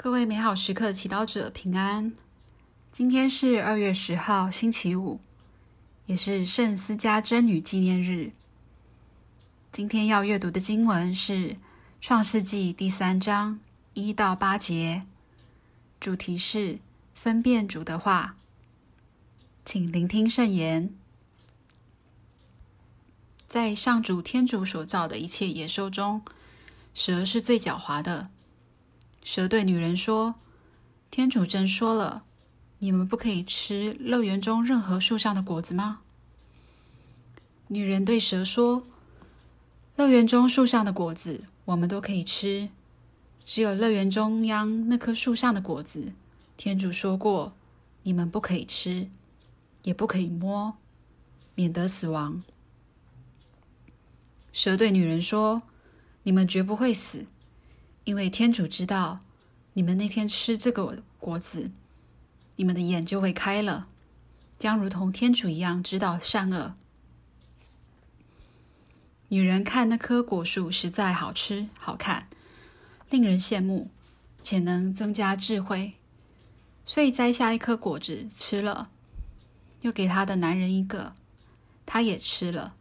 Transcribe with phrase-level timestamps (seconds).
[0.00, 2.12] 各位美好时刻祈祷者平安。
[2.92, 5.18] 今天是二月十号，星期五，
[6.06, 8.30] 也是圣思嘉贞女纪念日。
[9.72, 11.32] 今天要阅读的经文是
[12.00, 13.58] 《创世纪》第三章
[13.94, 15.02] 一到八节，
[15.98, 16.78] 主题是
[17.16, 18.36] 分辨主的话。
[19.64, 20.94] 请聆听圣言。
[23.48, 26.22] 在上主天主所造的一切野兽中，
[26.94, 28.30] 蛇是最狡猾的。
[29.30, 30.36] 蛇对女人说
[31.12, 32.24] ：“天主真说了，
[32.78, 36.00] 你们不可以吃乐园中任何树上的果子吗？”
[37.68, 38.86] 女人对蛇说
[39.96, 42.70] ：“乐园中树上的果子我们都可以吃，
[43.44, 46.14] 只有乐园中央那棵树上的果子，
[46.56, 47.52] 天主说过，
[48.04, 49.10] 你们不可以吃，
[49.82, 50.78] 也不可以摸，
[51.54, 52.42] 免得死亡。”
[54.54, 55.60] 蛇对女人说
[56.24, 57.26] ：“你们绝不会死。”
[58.08, 59.20] 因为天主知道，
[59.74, 61.70] 你们那天吃这个果子，
[62.56, 63.86] 你们的眼就会开了，
[64.58, 66.74] 将如同天主一样知道善恶。
[69.28, 72.30] 女人看那棵果树实在好吃、好看，
[73.10, 73.90] 令人羡慕，
[74.42, 75.92] 且能增加智慧，
[76.86, 78.88] 所以摘下一颗果子吃了，
[79.82, 81.14] 又给她的男人一个，
[81.84, 82.74] 他也吃了，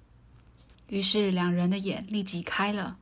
[0.88, 2.98] 于是两人的眼立即开了。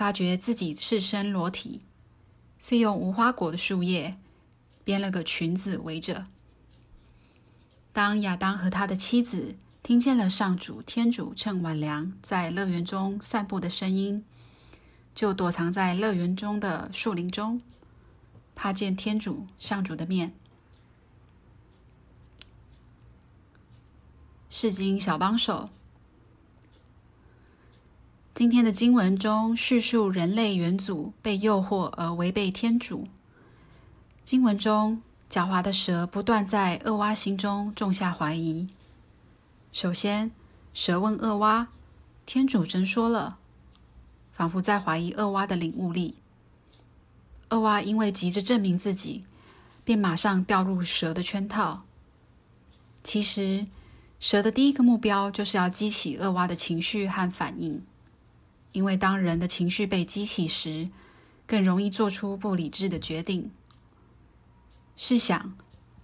[0.00, 1.82] 发觉自己赤身裸体，
[2.58, 4.16] 遂用无花果的树叶
[4.82, 6.24] 编了个裙子围着。
[7.92, 14.24] 当亚当和他的妻子听见了上主天主趁晚凉在乐园中散步的声音，
[15.14, 17.60] 就躲藏在乐园中的树林中，
[18.54, 20.32] 怕见天主上主的面。
[24.48, 25.68] 世经小帮手。
[28.40, 33.06] 今天的经文中叙述人类元祖被诱惑而违背天主。
[34.24, 38.66] 经文中狡猾的蛇不断在恶蛙心中种下怀疑。
[39.72, 40.30] 首先，
[40.72, 41.68] 蛇问恶蛙
[42.24, 43.36] ：“天主真说了？”
[44.32, 46.14] 仿佛在怀疑恶蛙的领悟力。
[47.50, 49.20] 恶蛙因为急着证明自己，
[49.84, 51.82] 便马上掉入蛇的圈套。
[53.04, 53.66] 其实，
[54.18, 57.82] 蛇的第一个目标就是要激起恶蛙的情绪和反应。
[58.72, 60.88] 因为当人的情绪被激起时，
[61.46, 63.50] 更容易做出不理智的决定。
[64.96, 65.56] 试想，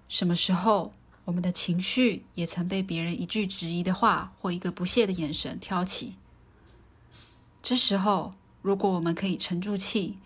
[0.09, 0.93] 什么时候
[1.27, 6.15] 我们的情绪也曾被别人一句质疑的话或一个不屑的眼神挑起？
[7.63, 10.17] 这时候，如果我们可以沉住气，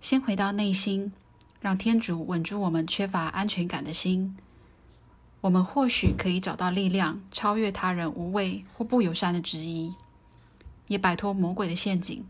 [0.00, 1.12] 先回到内心，
[1.60, 4.36] 让天主稳住我们缺乏安全感的心，
[5.42, 9.94] 我们或许可以找到力量，超越他人无谓或不友善的质疑。
[10.88, 12.26] 也摆脱魔鬼的陷阱。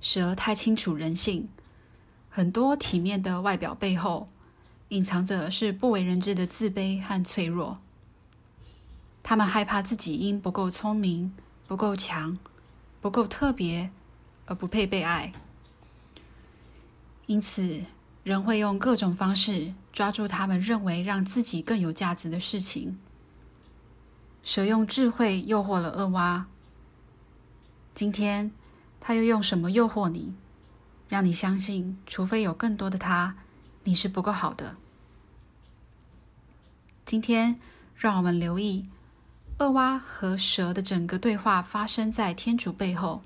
[0.00, 1.48] 蛇太清楚人性，
[2.28, 4.28] 很多体面的外表背后，
[4.88, 7.78] 隐藏着是不为人知的自卑和脆弱。
[9.22, 11.32] 他们害怕自己因不够聪明、
[11.68, 12.36] 不够强、
[13.00, 13.90] 不够特别
[14.46, 15.32] 而不配被爱，
[17.26, 17.84] 因此
[18.24, 22.98] 人会用各种方式抓住他们认为让自己更有价值的事情。
[24.42, 26.48] 蛇用智慧诱惑了恶蛙。
[27.94, 28.50] 今天，
[28.98, 30.34] 他又用什么诱惑你，
[31.08, 33.36] 让你相信，除非有更多的他，
[33.84, 34.76] 你是不够好的？
[37.04, 37.60] 今天，
[37.94, 38.86] 让我们留意
[39.58, 43.22] 恶蛙和蛇的整个对话发生在天主背后。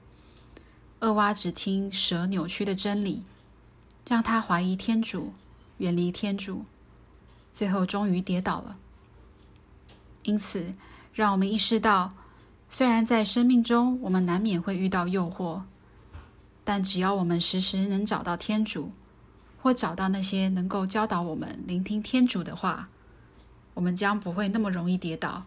[1.01, 3.23] 恶蛙只听蛇扭曲的真理，
[4.09, 5.33] 让他怀疑天主，
[5.79, 6.65] 远离天主，
[7.53, 8.77] 最后终于跌倒了。
[10.25, 10.75] 因此，
[11.15, 12.13] 让我们意识到。
[12.69, 15.63] 虽然在生命中我们难免会遇到诱惑，
[16.65, 18.93] 但只要我们时时能找到天主，
[19.63, 22.89] 或找到那些能够教导我们聆听天主的话，
[23.73, 25.45] 我们将不会那么容易跌倒。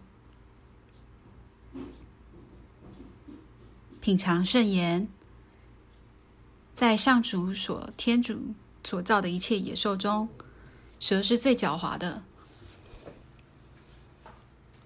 [4.00, 5.06] 品尝圣言，
[6.74, 10.28] 在上主所天主所造的一切野兽中，
[10.98, 12.22] 蛇是最狡猾的。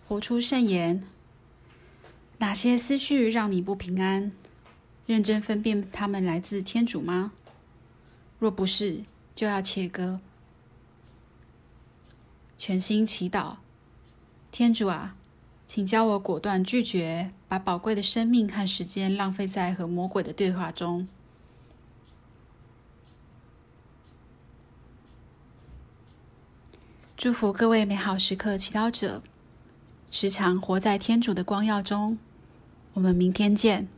[0.09, 1.07] 活出圣言。
[2.45, 4.31] 哪些思绪让你不平安？
[5.07, 7.33] 认真分辨他们来自天主吗？
[8.39, 9.05] 若不是，
[9.35, 10.21] 就要切割。
[12.59, 13.57] 全心祈祷，
[14.51, 15.17] 天主啊，
[15.67, 21.09] 请教我果断拒绝把宝贵的生命和时间浪费在和魔鬼的对话中。
[27.17, 29.23] 祝福各位美好时刻祈祷者。
[30.11, 32.19] 时常活在天主的光耀中。
[32.95, 33.89] 我们明天见。